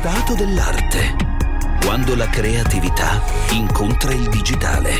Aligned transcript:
stato 0.00 0.34
dell'arte. 0.34 1.14
Quando 1.84 2.16
la 2.16 2.26
creatività 2.30 3.22
incontra 3.50 4.14
il 4.14 4.30
digitale. 4.30 4.94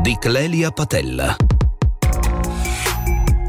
Di 0.00 0.18
Clelia 0.18 0.72
Patella. 0.72 1.36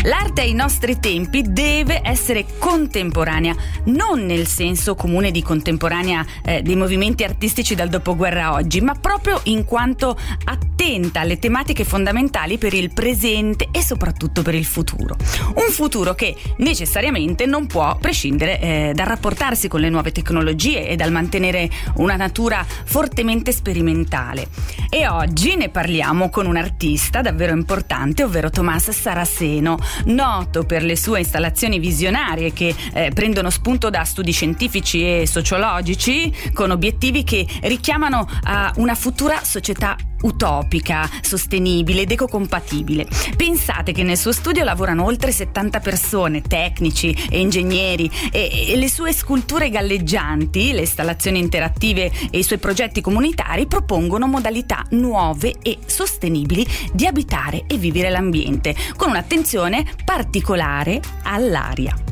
L'arte 0.03 0.41
ai 0.41 0.53
nostri 0.53 0.99
tempi 0.99 1.43
deve 1.47 2.01
essere 2.03 2.45
contemporanea, 2.57 3.55
non 3.85 4.25
nel 4.25 4.47
senso 4.47 4.95
comune 4.95 5.31
di 5.31 5.41
contemporanea 5.41 6.25
eh, 6.43 6.61
dei 6.61 6.75
movimenti 6.75 7.23
artistici 7.23 7.73
dal 7.73 7.87
dopoguerra 7.87 8.47
a 8.47 8.53
oggi, 8.53 8.81
ma 8.81 8.95
proprio 8.95 9.39
in 9.43 9.63
quanto 9.63 10.17
attenta 10.43 11.21
alle 11.21 11.39
tematiche 11.39 11.85
fondamentali 11.85 12.57
per 12.57 12.73
il 12.73 12.91
presente 12.91 13.69
e 13.71 13.81
soprattutto 13.81 14.41
per 14.41 14.55
il 14.55 14.65
futuro. 14.65 15.15
Un 15.55 15.71
futuro 15.71 16.13
che 16.15 16.35
necessariamente 16.57 17.45
non 17.45 17.65
può 17.67 17.95
prescindere 17.97 18.59
eh, 18.59 18.91
dal 18.93 19.05
rapportarsi 19.05 19.69
con 19.69 19.79
le 19.79 19.89
nuove 19.89 20.11
tecnologie 20.11 20.85
e 20.85 20.97
dal 20.97 21.11
mantenere 21.11 21.69
una 21.95 22.17
natura 22.17 22.65
fortemente 22.67 23.53
sperimentale. 23.53 24.47
E 24.89 25.07
oggi 25.07 25.55
ne 25.55 25.69
parliamo 25.69 26.29
con 26.29 26.45
un 26.45 26.57
artista 26.57 27.21
davvero 27.21 27.53
importante, 27.53 28.23
ovvero 28.23 28.49
Tomás 28.49 28.91
Saraceno 28.91 29.77
noto 30.05 30.63
per 30.63 30.83
le 30.83 30.95
sue 30.95 31.19
installazioni 31.19 31.79
visionarie 31.79 32.53
che 32.53 32.75
eh, 32.93 33.11
prendono 33.13 33.49
spunto 33.49 33.89
da 33.89 34.03
studi 34.03 34.31
scientifici 34.31 35.21
e 35.21 35.27
sociologici 35.27 36.31
con 36.53 36.71
obiettivi 36.71 37.23
che 37.23 37.45
richiamano 37.61 38.27
a 38.43 38.71
una 38.77 38.95
futura 38.95 39.43
società 39.43 39.95
utopica, 40.23 41.09
sostenibile 41.21 42.01
ed 42.01 42.11
ecocompatibile. 42.11 43.07
Pensate 43.35 43.91
che 43.91 44.03
nel 44.03 44.17
suo 44.17 44.31
studio 44.31 44.63
lavorano 44.63 45.05
oltre 45.05 45.31
70 45.31 45.79
persone, 45.79 46.41
tecnici 46.41 47.11
e 47.29 47.39
ingegneri 47.39 48.09
e, 48.31 48.71
e 48.71 48.75
le 48.75 48.89
sue 48.89 49.13
sculture 49.13 49.69
galleggianti, 49.69 50.73
le 50.73 50.81
installazioni 50.81 51.39
interattive 51.39 52.11
e 52.29 52.37
i 52.37 52.43
suoi 52.43 52.59
progetti 52.59 53.01
comunitari 53.01 53.67
propongono 53.67 54.27
modalità 54.27 54.85
nuove 54.89 55.55
e 55.61 55.79
sostenibili 55.85 56.65
di 56.91 57.05
abitare 57.05 57.65
e 57.67 57.77
vivere 57.77 58.09
l'ambiente, 58.09 58.75
con 58.95 59.09
un'attenzione 59.09 59.85
particolare 60.03 60.99
all'aria. 61.23 62.02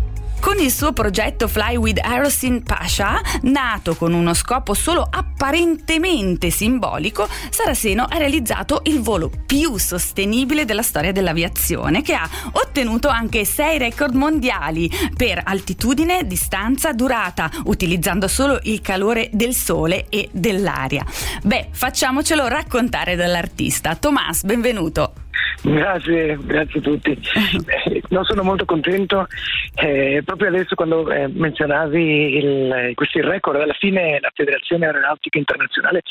Con 0.41 0.59
il 0.59 0.71
suo 0.71 0.91
progetto 0.91 1.47
Fly 1.47 1.75
with 1.75 1.99
Aerosin 1.99 2.63
Pasha, 2.63 3.21
nato 3.43 3.95
con 3.95 4.11
uno 4.11 4.33
scopo 4.33 4.73
solo 4.73 5.07
apparentemente 5.07 6.49
simbolico, 6.49 7.29
Saraceno 7.49 8.05
ha 8.09 8.17
realizzato 8.17 8.81
il 8.85 9.01
volo 9.01 9.29
più 9.45 9.77
sostenibile 9.77 10.65
della 10.65 10.81
storia 10.81 11.11
dell'aviazione, 11.11 12.01
che 12.01 12.15
ha 12.15 12.27
ottenuto 12.53 13.07
anche 13.07 13.45
sei 13.45 13.77
record 13.77 14.15
mondiali 14.15 14.89
per 15.15 15.41
altitudine, 15.43 16.25
distanza, 16.25 16.91
durata, 16.91 17.49
utilizzando 17.65 18.27
solo 18.27 18.59
il 18.63 18.81
calore 18.81 19.29
del 19.31 19.53
sole 19.53 20.07
e 20.09 20.27
dell'aria. 20.31 21.05
Beh, 21.43 21.67
facciamocelo 21.71 22.47
raccontare 22.47 23.15
dall'artista. 23.15 23.95
Tomas, 23.95 24.43
benvenuto. 24.43 25.20
Grazie, 25.63 26.37
grazie 26.41 26.79
a 26.79 26.83
tutti. 26.83 27.19
Eh, 27.71 28.01
no, 28.09 28.23
sono 28.23 28.43
molto 28.43 28.65
contento. 28.65 29.27
Eh, 29.75 30.21
proprio 30.25 30.49
adesso 30.49 30.75
quando 30.75 31.09
eh, 31.09 31.27
menzionavi 31.27 32.35
il, 32.35 32.91
questi 32.95 33.21
record, 33.21 33.61
alla 33.61 33.73
fine 33.73 34.19
la 34.19 34.31
Federazione 34.33 34.85
Aeronautica 34.85 35.37
Internazionale 35.37 36.01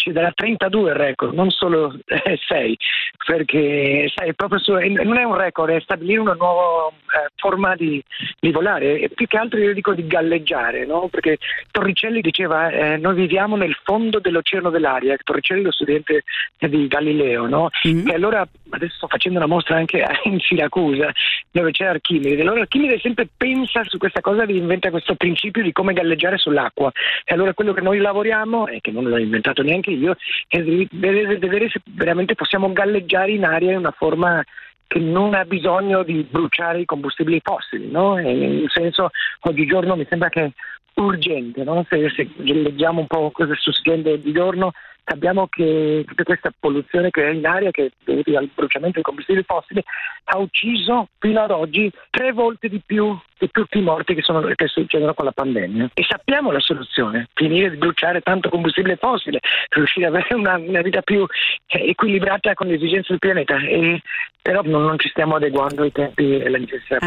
ci 0.00 0.12
darà 0.12 0.32
32 0.32 0.94
record, 0.94 1.34
non 1.34 1.50
solo 1.50 1.94
6, 2.06 2.78
perché 3.26 4.10
sai, 4.14 4.34
su, 4.56 4.72
non 4.72 5.16
è 5.18 5.24
un 5.24 5.36
record, 5.36 5.74
è 5.74 5.80
stabilire 5.80 6.20
una 6.20 6.32
nuova 6.32 6.88
eh, 6.88 7.28
forma 7.36 7.76
di, 7.76 8.02
di, 8.40 8.50
volare, 8.50 8.98
e 8.98 9.08
più 9.10 9.26
che 9.26 9.36
altro 9.36 9.58
io 9.58 9.74
dico 9.74 9.92
di 9.92 10.06
galleggiare, 10.06 10.86
no? 10.86 11.08
perché 11.08 11.38
Torricelli 11.70 12.20
diceva 12.22 12.70
eh, 12.70 12.96
noi 12.96 13.14
viviamo 13.14 13.56
nel 13.56 13.76
fondo 13.84 14.18
dell'oceano 14.18 14.70
dell'aria, 14.70 15.16
Torricelli 15.22 15.62
lo 15.62 15.72
studente 15.72 16.22
di 16.58 16.88
Galileo, 16.88 17.46
no? 17.46 17.68
mm-hmm. 17.86 18.08
e 18.08 18.14
allora 18.14 18.46
adesso 18.70 18.99
sto 19.00 19.08
facendo 19.08 19.38
una 19.38 19.48
mostra 19.48 19.76
anche 19.76 20.04
in 20.24 20.38
Siracusa 20.40 21.10
dove 21.50 21.70
c'è 21.70 21.86
Archimede. 21.86 22.42
Allora 22.42 22.60
Archimede 22.60 22.98
sempre 22.98 23.28
pensa 23.34 23.82
su 23.84 23.96
questa 23.96 24.20
cosa 24.20 24.44
e 24.44 24.54
inventa 24.54 24.90
questo 24.90 25.14
principio 25.14 25.62
di 25.62 25.72
come 25.72 25.94
galleggiare 25.94 26.36
sull'acqua. 26.36 26.92
E 27.24 27.32
allora 27.32 27.54
quello 27.54 27.72
che 27.72 27.80
noi 27.80 27.98
lavoriamo, 27.98 28.66
e 28.66 28.80
che 28.80 28.90
non 28.90 29.04
l'ho 29.04 29.16
inventato 29.16 29.62
neanche 29.62 29.90
io, 29.90 30.16
è 30.46 30.60
di 30.60 30.86
vedere 30.92 31.70
se 31.70 31.80
veramente 31.84 32.34
possiamo 32.34 32.70
galleggiare 32.72 33.32
in 33.32 33.44
aria 33.44 33.72
in 33.72 33.78
una 33.78 33.94
forma 33.96 34.42
che 34.86 34.98
non 34.98 35.34
ha 35.34 35.44
bisogno 35.44 36.02
di 36.02 36.26
bruciare 36.28 36.80
i 36.80 36.84
combustibili 36.84 37.40
fossili, 37.42 37.88
no? 37.90 38.18
in 38.18 38.66
senso 38.68 39.10
oggigiorno 39.42 39.94
mi 39.94 40.04
sembra 40.08 40.28
che 40.28 40.50
urgente, 40.94 41.62
no? 41.62 41.86
se, 41.88 42.10
se 42.10 42.28
leggiamo 42.42 42.98
un 43.00 43.06
po' 43.06 43.30
cosa 43.30 43.54
sta 43.54 43.70
succedendo 43.70 44.10
oggigiorno 44.10 44.72
sappiamo 45.04 45.46
che 45.48 46.04
tutta 46.06 46.22
questa 46.22 46.52
polluzione 46.58 47.10
che 47.10 47.26
è 47.26 47.30
in 47.30 47.46
aria, 47.46 47.70
che 47.70 47.86
è 47.86 47.90
dovuta 48.04 48.38
al 48.38 48.50
bruciamento 48.54 48.94
dei 48.94 49.02
combustibili 49.02 49.44
fossili, 49.44 49.82
ha 50.24 50.38
ucciso 50.38 51.08
fino 51.18 51.40
ad 51.40 51.50
oggi 51.50 51.90
tre 52.10 52.32
volte 52.32 52.68
di 52.68 52.80
più 52.84 53.18
di 53.40 53.48
tutti 53.50 53.78
i 53.78 53.82
morti 53.82 54.14
che, 54.14 54.22
sono, 54.22 54.40
che 54.54 54.66
succedono 54.66 55.14
con 55.14 55.24
la 55.24 55.32
pandemia. 55.32 55.90
E 55.94 56.04
sappiamo 56.06 56.50
la 56.52 56.60
soluzione, 56.60 57.28
finire 57.34 57.70
di 57.70 57.76
bruciare 57.76 58.20
tanto 58.20 58.50
combustibile 58.50 58.96
fossile, 58.96 59.40
riuscire 59.70 60.06
ad 60.06 60.14
avere 60.14 60.34
una, 60.34 60.56
una 60.56 60.82
vita 60.82 61.00
più 61.00 61.26
equilibrata 61.66 62.52
con 62.54 62.66
le 62.66 62.74
esigenze 62.74 63.06
del 63.08 63.18
pianeta. 63.18 63.56
E, 63.56 64.02
però 64.42 64.62
non, 64.62 64.82
non, 64.82 64.98
ci 64.98 65.08
stiamo 65.08 65.36
adeguando 65.36 65.82
ai 65.82 65.92
tempi 65.92 66.36
e 66.36 66.46
alle 66.46 66.58
necessità 66.60 66.98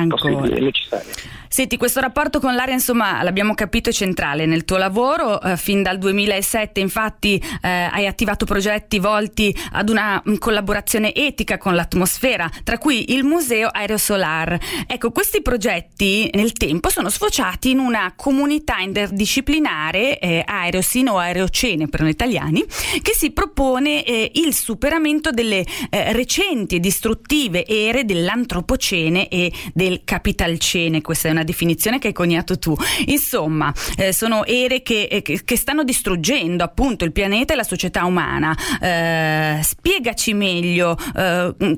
necessarie. 0.60 1.12
Senti, 1.48 1.78
questo 1.78 2.00
rapporto 2.00 2.40
con 2.40 2.56
l'aria, 2.56 2.74
insomma, 2.74 3.22
l'abbiamo 3.24 3.54
capito, 3.54 3.90
è 3.90 3.94
centrale 3.94 4.46
nel 4.46 4.66
tuo 4.66 4.78
lavoro. 4.78 5.42
Eh, 5.42 5.58
fin 5.58 5.82
dal 5.84 5.98
2007, 5.98 6.80
infatti, 6.80 7.42
eh, 7.62 7.83
hai 7.92 8.08
attivato 8.08 8.46
progetti 8.46 9.00
volti 9.00 9.56
ad 9.72 9.90
una 9.90 10.22
mh, 10.24 10.36
collaborazione 10.36 11.14
etica 11.14 11.58
con 11.58 11.76
l'atmosfera, 11.76 12.50
tra 12.64 12.78
cui 12.78 13.14
il 13.14 13.24
Museo 13.24 13.70
Aerosolar. 13.70 14.58
Ecco, 14.88 15.12
questi 15.12 15.42
progetti 15.42 16.30
nel 16.34 16.54
tempo 16.54 16.90
sono 16.90 17.10
sfociati 17.10 17.72
in 17.72 17.80
una 17.80 18.14
comunità 18.16 18.78
interdisciplinare 18.80 20.20
eh, 20.20 20.44
Aerosin 20.46 21.10
o 21.10 21.18
Aerocene 21.18 21.88
per 21.88 22.02
noi 22.02 22.12
italiani 22.12 22.64
che 23.02 23.14
si 23.14 23.32
propone 23.32 24.04
eh, 24.04 24.32
il 24.36 24.54
superamento 24.54 25.32
delle 25.32 25.66
eh, 25.90 26.14
recenti 26.14 26.76
e 26.76 26.80
distruttive 26.80 27.66
ere 27.66 28.06
dell'antropocene 28.06 29.28
e 29.28 29.52
del 29.74 30.02
capitalcene 30.04 31.02
questa 31.02 31.28
è 31.30 31.32
una 31.32 31.44
definizione 31.44 32.00
che 32.00 32.08
hai 32.08 32.14
coniato 32.14 32.58
tu 32.58 32.76
insomma 33.08 33.74
eh, 33.98 34.14
sono 34.14 34.46
ere 34.46 34.82
che, 34.82 35.04
eh, 35.04 35.22
che, 35.22 35.44
che, 35.44 35.58
stanno 35.58 35.84
distruggendo 35.84 36.64
appunto 36.64 37.06
il 37.06 37.12
pianeta 37.12 37.54
e 37.54 37.56
la 37.56 37.64
società 37.74 38.06
umana 38.06 38.56
eh, 38.82 39.60
spiegaci 39.62 40.34
meglio 40.34 40.96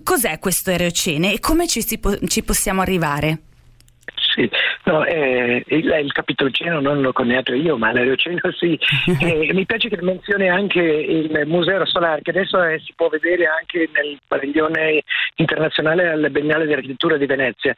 cos'è 0.03 0.39
questo 0.39 0.71
Aerocene 0.71 1.33
e 1.33 1.39
come 1.39 1.67
ci, 1.67 1.99
po- 1.99 2.17
ci 2.27 2.43
possiamo 2.43 2.81
arrivare 2.81 3.39
sì, 4.35 4.49
no, 4.83 5.05
eh, 5.05 5.63
il, 5.67 5.85
il 5.85 6.11
capitolceno 6.11 6.81
non 6.81 7.01
l'ho 7.01 7.13
coniato 7.13 7.53
io, 7.53 7.77
ma 7.77 7.93
l'aeroceno 7.93 8.39
sì. 8.57 8.77
eh, 9.21 9.53
mi 9.53 9.65
piace 9.65 9.87
che 9.87 10.01
menzioni 10.01 10.49
anche 10.49 10.81
il 10.81 11.43
Museo 11.45 11.85
Solare, 11.85 12.21
che 12.21 12.31
adesso 12.31 12.61
eh, 12.61 12.79
si 12.79 12.93
può 12.95 13.07
vedere 13.07 13.45
anche 13.45 13.89
nel 13.93 14.19
padiglione 14.27 15.03
internazionale 15.35 16.09
al 16.09 16.29
Biennale 16.31 16.67
di 16.67 16.73
Architettura 16.73 17.15
di 17.17 17.25
Venezia. 17.25 17.73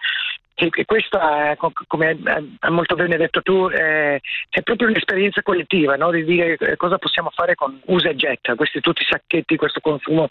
E, 0.59 0.69
e 0.73 0.85
questa, 0.85 1.55
come 1.85 2.17
hai 2.23 2.71
molto 2.71 2.95
bene 2.95 3.15
detto 3.15 3.43
tu, 3.43 3.69
è, 3.69 4.19
è 4.49 4.61
proprio 4.63 4.87
un'esperienza 4.87 5.43
collettiva, 5.43 5.95
no? 5.97 6.09
di 6.09 6.23
dire 6.23 6.57
eh, 6.59 6.75
cosa 6.75 6.97
possiamo 6.97 7.29
fare 7.29 7.53
con 7.53 7.79
usa 7.85 8.09
e 8.09 8.15
getta, 8.15 8.55
questi 8.55 8.79
tutti 8.79 9.03
i 9.03 9.07
sacchetti, 9.07 9.55
questo 9.55 9.81
consumo 9.81 10.25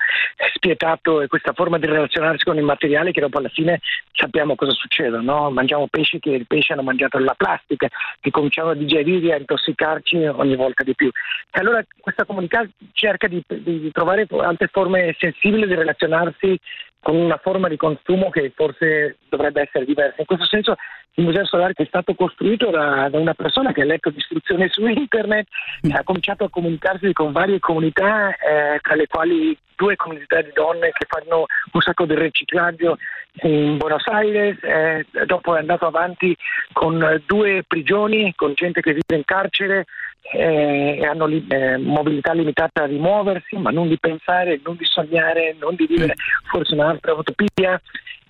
spietato 0.53 1.21
e 1.21 1.29
questa 1.29 1.53
forma 1.53 1.79
di 1.79 1.87
relazionarsi 1.87 2.45
con 2.45 2.57
il 2.57 2.65
materiale 2.65 3.13
che 3.13 3.21
dopo 3.21 3.39
alla 3.39 3.51
fine 3.51 3.79
sappiamo 4.11 4.57
cosa 4.57 4.73
succede. 4.73 5.21
No? 5.21 5.49
Mangiamo 5.53 5.87
pesci 5.87 6.19
che 6.19 6.31
i 6.31 6.45
pesci 6.45 6.73
hanno 6.73 6.83
mangiato 6.83 7.19
la 7.19 7.35
plastica, 7.35 7.87
che 8.21 8.31
cominciamo 8.33 8.71
a 8.71 8.75
digerire 8.75 9.29
e 9.29 9.33
a 9.35 9.39
intossicarci 9.39 10.17
ogni 10.17 10.57
volta 10.57 10.83
di 10.83 10.97
più. 10.97 11.07
E 11.07 11.61
allora 11.61 11.85
questa 12.01 12.25
comunità 12.25 12.67
cerca 12.95 13.29
di, 13.29 13.41
di 13.47 13.93
trovare 13.93 14.27
altre 14.41 14.67
forme 14.73 15.15
sensibili 15.21 15.69
di 15.69 15.75
relazionarsi 15.75 16.59
con 17.07 17.15
una 17.15 17.39
forma 17.41 17.69
di 17.69 17.77
consumo 17.77 18.31
che 18.31 18.51
forse 18.53 19.19
dovrebbe 19.29 19.61
essere 19.61 19.85
diversa. 19.85 20.17
In 20.19 20.27
questo 20.27 20.45
senso 20.45 20.75
il 21.15 21.23
Museo 21.23 21.45
Solare 21.45 21.73
è 21.77 21.85
stato 21.85 22.17
costruito 22.17 22.69
da, 22.71 23.09
da 23.09 23.21
una 23.21 23.33
persona 23.33 23.71
che 23.71 23.83
ha 23.83 23.85
letto 23.85 24.13
istruzioni 24.13 24.69
su 24.69 24.85
internet, 24.85 25.47
ha 25.93 26.03
cominciato 26.03 26.43
a 26.43 26.51
comunicarsi 26.51 27.13
con 27.13 27.31
varie 27.31 27.61
comunità, 27.61 28.31
eh, 28.31 28.81
tra 28.83 28.97
le 28.97 29.07
quali 29.07 29.57
due 29.77 29.95
comunità 29.95 30.43
di 30.43 30.51
donne 30.53 30.91
che 30.91 31.07
fanno 31.07 31.45
un 31.71 31.81
sacco 31.81 32.07
di 32.07 32.17
riciclaggio 32.17 32.99
in 33.43 33.77
Buenos 33.77 34.05
Aires, 34.09 34.59
eh, 34.63 35.07
dopo 35.27 35.55
è 35.55 35.61
andato 35.61 35.87
avanti 35.87 36.37
con 36.73 37.23
due 37.25 37.63
prigioni, 37.69 38.35
con 38.35 38.53
gente 38.55 38.81
che 38.81 38.95
vive 38.95 39.15
in 39.15 39.25
carcere, 39.25 39.85
eh, 40.33 41.05
hanno 41.05 41.27
li, 41.27 41.45
eh, 41.49 41.77
mobilità 41.77 42.33
limitata 42.33 42.87
di 42.87 42.99
muoversi, 42.99 43.57
ma 43.57 43.71
non 43.71 43.89
di 43.89 43.99
pensare, 43.99 44.61
non 44.65 44.77
di 44.77 44.85
sognare, 44.85 45.57
non 45.59 45.75
di 45.75 45.87
vivere 45.87 46.15
mm. 46.15 46.49
forse 46.49 46.75
un'altra 46.75 47.13
utopia. 47.13 47.81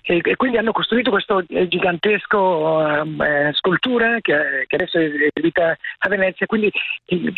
e, 0.01 0.21
e 0.23 0.35
quindi 0.35 0.57
hanno 0.57 0.71
costruito 0.71 1.11
questo 1.11 1.43
eh, 1.47 1.67
gigantesco 1.67 3.03
eh, 3.03 3.51
scultura 3.53 4.19
che, 4.21 4.65
che, 4.67 4.75
adesso 4.75 4.97
è 4.97 5.03
esibita 5.03 5.75
a 5.99 6.09
Venezia. 6.09 6.45
Quindi 6.45 6.71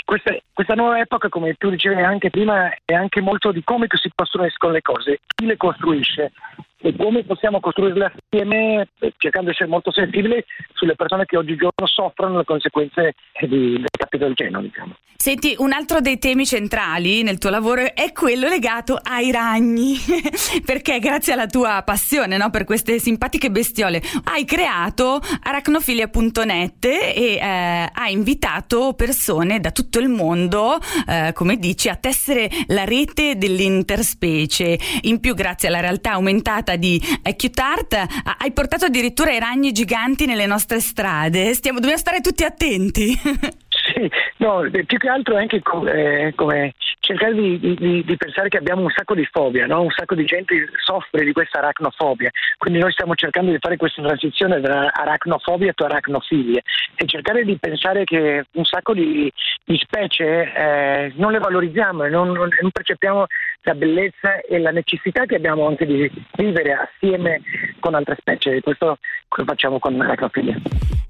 questa, 0.05 0.35
questa, 0.53 0.75
nuova 0.75 0.99
epoca, 0.99 1.29
come 1.29 1.55
tu 1.55 1.69
dicevi 1.69 2.01
anche 2.01 2.29
prima, 2.29 2.71
è 2.85 2.93
anche 2.93 3.21
molto 3.21 3.51
di 3.51 3.63
come 3.63 3.87
si 3.89 4.11
costruiscono 4.13 4.73
le 4.73 4.81
cose, 4.81 5.19
chi 5.35 5.45
le 5.45 5.57
costruisce 5.57 6.31
e 6.81 6.95
come 6.95 7.23
possiamo 7.23 7.59
costruirle 7.59 8.13
assieme 8.13 8.87
cercando 9.17 9.47
di 9.47 9.53
essere 9.53 9.69
molto 9.69 9.91
sensibili 9.91 10.43
sulle 10.73 10.95
persone 10.95 11.25
che 11.25 11.37
oggigiorno 11.37 11.85
soffrono 11.85 12.37
le 12.37 12.45
conseguenze 12.45 13.15
di, 13.41 13.73
del 13.73 13.85
capito 13.91 14.25
del. 14.25 14.37
Diciamo. 14.39 14.95
Senti, 15.21 15.53
un 15.57 15.73
altro 15.73 15.99
dei 15.99 16.17
temi 16.17 16.45
centrali 16.45 17.23
nel 17.23 17.39
tuo 17.39 17.49
lavoro 17.49 17.93
è 17.93 18.13
quello 18.13 18.47
legato 18.47 18.97
ai 19.03 19.31
ragni, 19.31 19.97
perché 20.63 20.99
grazie 20.99 21.33
alla 21.33 21.45
tua 21.45 21.83
passione 21.83 22.37
no, 22.37 22.49
per 22.49 22.63
queste 22.63 22.99
simpatiche 22.99 23.51
bestiole 23.51 24.01
hai 24.23 24.45
creato 24.45 25.19
arachnofilia.net 25.43 26.85
e 26.85 27.35
eh, 27.35 27.89
hai 27.91 28.13
invitato 28.13 28.93
persone 28.93 29.59
da 29.59 29.71
tutto 29.71 29.99
il 29.99 30.07
mondo, 30.07 30.79
eh, 31.05 31.33
come 31.33 31.57
dici, 31.57 31.89
a 31.89 31.97
tessere 31.97 32.49
la 32.67 32.85
rete 32.85 33.37
dell'interspecie. 33.37 34.79
In 35.01 35.19
più, 35.19 35.33
grazie 35.33 35.67
alla 35.67 35.81
realtà 35.81 36.11
aumentata 36.11 36.68
di 36.75 37.01
Cute 37.37 37.61
Art, 37.61 38.05
hai 38.39 38.51
portato 38.51 38.85
addirittura 38.85 39.31
i 39.31 39.39
ragni 39.39 39.71
giganti 39.71 40.25
nelle 40.25 40.45
nostre 40.45 40.79
strade. 40.79 41.53
Stiamo, 41.53 41.79
dobbiamo 41.79 41.99
stare 41.99 42.21
tutti 42.21 42.43
attenti. 42.43 43.13
Sì, 43.89 44.07
no, 44.37 44.69
più 44.69 44.97
che 44.99 45.07
altro 45.07 45.35
anche 45.35 45.61
come, 45.61 46.31
come 46.35 46.73
cercare 46.99 47.33
di, 47.33 47.59
di, 47.59 48.03
di, 48.03 48.17
pensare 48.17 48.49
che 48.49 48.57
abbiamo 48.57 48.81
un 48.81 48.89
sacco 48.89 49.15
di 49.15 49.25
fobia, 49.31 49.65
no? 49.65 49.81
un 49.81 49.89
sacco 49.89 50.15
di 50.15 50.25
gente 50.25 50.69
soffre 50.83 51.23
di 51.23 51.31
questa 51.31 51.59
aracnofobia, 51.59 52.29
quindi 52.57 52.79
noi 52.79 52.91
stiamo 52.91 53.15
cercando 53.15 53.51
di 53.51 53.57
fare 53.59 53.77
questa 53.77 54.01
transizione 54.01 54.59
da 54.59 54.87
aracnofobia 54.87 55.73
a 55.75 55.85
aracnofilia 55.85 56.61
e 56.95 57.05
cercare 57.05 57.43
di 57.43 57.57
pensare 57.57 58.03
che 58.03 58.45
un 58.51 58.65
sacco 58.65 58.93
di, 58.93 59.31
di 59.63 59.77
specie 59.77 60.53
eh, 60.53 61.13
non 61.15 61.31
le 61.31 61.39
valorizziamo 61.39 62.03
e 62.03 62.09
non, 62.09 62.31
non, 62.31 62.49
non 62.61 62.71
percepiamo 62.71 63.25
la 63.63 63.75
bellezza 63.75 64.41
e 64.41 64.59
la 64.59 64.71
necessità 64.71 65.25
che 65.25 65.35
abbiamo 65.35 65.67
anche 65.67 65.85
di 65.85 66.09
vivere 66.33 66.73
assieme 66.73 67.41
con 67.79 67.95
altre 67.95 68.15
specie. 68.19 68.61
Questo 68.61 68.97
lo 69.37 69.45
facciamo 69.45 69.79
con 69.79 69.95
l'aracnofilia. 69.95 70.59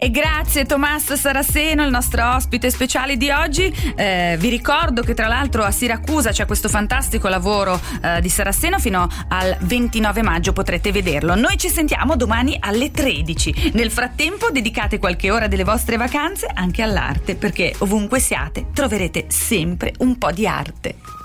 E 0.01 0.11
grazie 0.11 0.65
Tommaso 0.65 1.17
Saraceno, 1.17 1.83
il 1.83 1.89
nostro 1.89 2.35
ospite 2.35 2.69
speciale 2.69 3.17
di 3.17 3.29
oggi. 3.31 3.69
Eh, 3.97 4.37
vi 4.39 4.47
ricordo 4.47 5.01
che 5.01 5.13
tra 5.13 5.27
l'altro 5.27 5.63
a 5.63 5.71
Siracusa 5.71 6.31
c'è 6.31 6.45
questo 6.45 6.69
fantastico 6.69 7.27
lavoro 7.27 7.77
eh, 8.01 8.21
di 8.21 8.29
Saraceno 8.29 8.79
fino 8.79 9.09
al 9.27 9.57
29 9.59 10.21
maggio 10.21 10.53
potrete 10.53 10.93
vederlo. 10.93 11.35
Noi 11.35 11.57
ci 11.57 11.67
sentiamo 11.67 12.15
domani 12.15 12.55
alle 12.61 12.91
13. 12.91 13.71
Nel 13.73 13.91
frattempo 13.91 14.49
dedicate 14.51 14.99
qualche 14.99 15.31
ora 15.31 15.47
delle 15.47 15.65
vostre 15.65 15.97
vacanze 15.97 16.49
anche 16.53 16.81
all'arte 16.81 17.35
perché 17.35 17.73
ovunque 17.79 18.19
siate 18.19 18.67
troverete 18.73 19.25
sempre 19.27 19.93
un 19.99 20.17
po' 20.17 20.31
di 20.31 20.47
arte. 20.47 21.18